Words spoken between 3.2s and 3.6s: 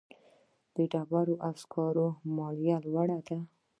ده